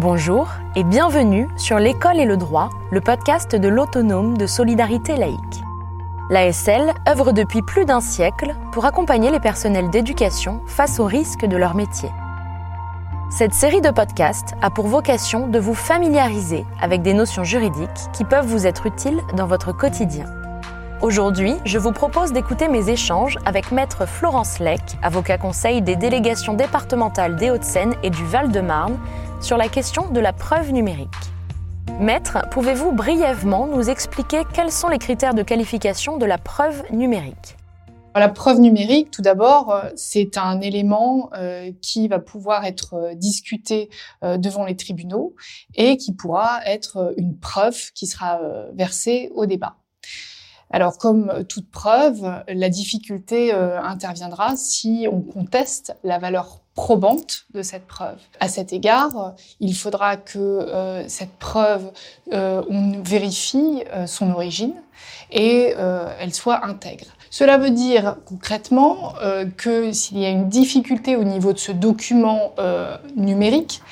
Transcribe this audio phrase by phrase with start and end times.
[0.00, 5.64] Bonjour et bienvenue sur L'école et le droit, le podcast de l'autonome de solidarité laïque.
[6.30, 11.56] L'ASL œuvre depuis plus d'un siècle pour accompagner les personnels d'éducation face aux risques de
[11.56, 12.10] leur métier.
[13.28, 18.22] Cette série de podcasts a pour vocation de vous familiariser avec des notions juridiques qui
[18.22, 20.26] peuvent vous être utiles dans votre quotidien.
[21.00, 26.54] Aujourd'hui, je vous propose d'écouter mes échanges avec Maître Florence Lec, avocat conseil des délégations
[26.54, 28.98] départementales des Hauts-de-Seine et du Val-de-Marne,
[29.40, 31.08] sur la question de la preuve numérique.
[32.00, 37.56] Maître, pouvez-vous brièvement nous expliquer quels sont les critères de qualification de la preuve numérique?
[38.16, 43.14] La preuve numérique, tout d'abord, euh, c'est un élément euh, qui va pouvoir être euh,
[43.14, 43.88] discuté
[44.22, 45.36] devant les tribunaux
[45.76, 48.40] et qui pourra être une preuve qui sera
[48.74, 49.76] versée au débat.
[50.70, 57.88] Alors, comme toute preuve, la difficulté interviendra si on conteste la valeur probante de cette
[57.88, 58.18] preuve.
[58.38, 61.90] À cet égard, il faudra que euh, cette preuve,
[62.32, 64.74] euh, on vérifie euh, son origine
[65.32, 65.74] et
[66.20, 67.04] elle soit intègre.
[67.30, 69.12] Cela veut dire concrètement
[69.58, 72.54] que s'il y a une difficulté au niveau de ce document
[73.14, 73.82] numérique,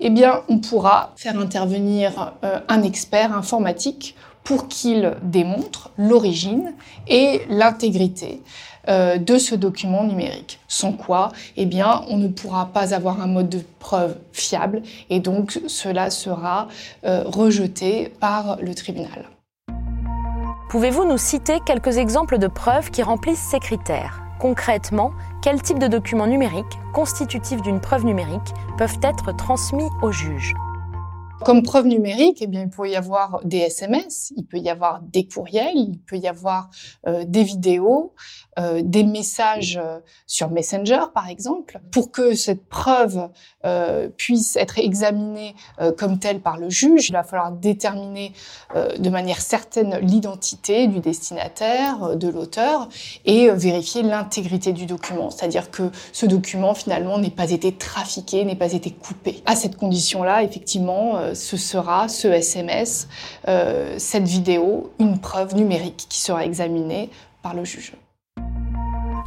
[0.00, 2.34] eh bien, on pourra faire intervenir
[2.68, 6.72] un expert informatique pour qu'il démontre l'origine
[7.06, 8.42] et l'intégrité
[8.88, 10.58] euh, de ce document numérique.
[10.66, 11.68] Sans quoi, eh
[12.08, 16.68] on ne pourra pas avoir un mode de preuve fiable et donc cela sera
[17.04, 19.28] euh, rejeté par le tribunal.
[20.70, 24.22] Pouvez-vous nous citer quelques exemples de preuves qui remplissent ces critères?
[24.38, 25.10] Concrètement,
[25.42, 30.54] quel type de documents numériques, constitutifs d'une preuve numérique, peuvent être transmis au juge?
[31.44, 35.00] Comme preuve numérique, eh bien, il peut y avoir des SMS, il peut y avoir
[35.02, 36.70] des courriels, il peut y avoir
[37.06, 38.14] euh, des vidéos,
[38.58, 41.80] euh, des messages euh, sur Messenger, par exemple.
[41.92, 43.28] Pour que cette preuve
[44.16, 45.54] puisse être examinée
[45.98, 48.32] comme telle par le juge, il va falloir déterminer
[48.74, 52.88] de manière certaine l'identité du destinataire, de l'auteur,
[53.26, 55.30] et vérifier l'intégrité du document.
[55.30, 59.42] C'est-à-dire que ce document, finalement, n'ait pas été trafiqué, n'ait pas été coupé.
[59.44, 63.08] À cette condition-là, effectivement, ce sera, ce SMS,
[63.48, 67.10] euh, cette vidéo, une preuve numérique qui sera examinée
[67.42, 67.94] par le juge.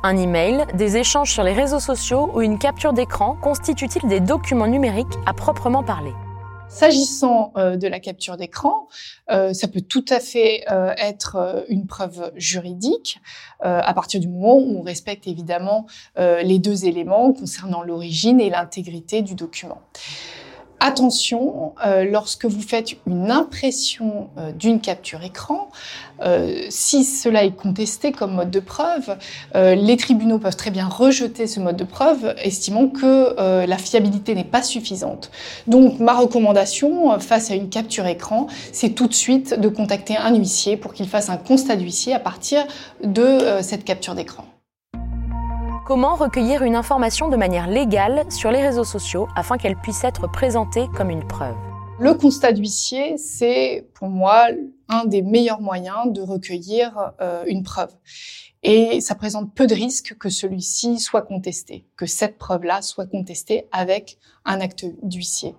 [0.03, 4.68] Un email, des échanges sur les réseaux sociaux ou une capture d'écran constituent-ils des documents
[4.68, 6.12] numériques à proprement parler?
[6.68, 8.88] S'agissant euh, de la capture d'écran,
[9.30, 10.66] euh, ça peut tout à fait
[10.97, 13.20] être une preuve juridique
[13.59, 15.85] à partir du moment où on respecte évidemment
[16.18, 19.81] les deux éléments concernant l'origine et l'intégrité du document.
[20.86, 25.70] Attention, euh, lorsque vous faites une impression euh, d'une capture écran,
[26.22, 29.16] euh, si cela est contesté comme mode de preuve,
[29.56, 34.44] les tribunaux peuvent très bien rejeter ce mode de preuve, estimant que la fiabilité n'est
[34.44, 35.32] pas suffisante.
[35.68, 40.36] Donc ma recommandation face à une capture écran, c'est tout de suite de contacter un
[40.36, 42.66] huissier pour qu'il fasse un constat d'huissier à partir
[43.04, 44.46] de cette capture d'écran.
[45.86, 50.32] Comment recueillir une information de manière légale sur les réseaux sociaux afin qu'elle puisse être
[50.32, 51.58] présentée comme une preuve?
[52.00, 54.46] Le constat d'huissier, c'est pour moi
[54.90, 57.92] un des meilleurs moyens de recueillir euh, une preuve.
[58.66, 63.68] Et ça présente peu de risques que celui-ci soit contesté, que cette preuve-là soit contestée
[63.74, 65.56] avec un acte d'huissier.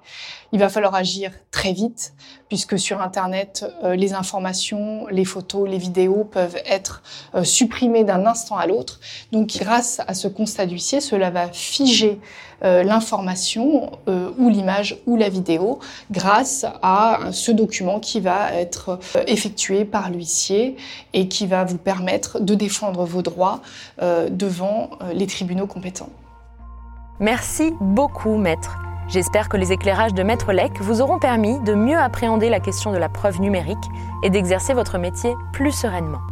[0.53, 2.15] Il va falloir agir très vite,
[2.49, 7.03] puisque sur Internet, euh, les informations, les photos, les vidéos peuvent être
[7.35, 9.01] euh, supprimées d'un instant à l'autre.
[9.33, 12.19] Donc grâce à ce constat d'huissier, cela va figer
[12.63, 15.81] l'information ou l'image ou la vidéo
[16.11, 20.77] grâce à ce document qui va être effectué par l'huissier
[21.13, 23.61] et qui va vous permettre de défendre vos droits
[24.01, 26.11] devant les tribunaux compétents.
[27.21, 28.79] Merci beaucoup, maître.
[29.09, 32.91] J'espère que les éclairages de Maître Lec vous auront permis de mieux appréhender la question
[32.91, 33.77] de la preuve numérique
[34.23, 36.23] et d'exercer votre métier plus sereinement.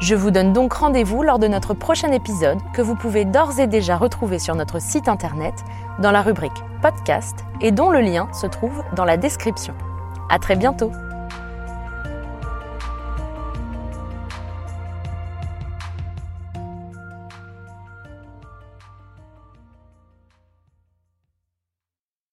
[0.00, 3.66] Je vous donne donc rendez-vous lors de notre prochain épisode que vous pouvez d'ores et
[3.66, 5.54] déjà retrouver sur notre site internet
[5.98, 9.74] dans la rubrique podcast et dont le lien se trouve dans la description.
[10.30, 10.92] À très bientôt!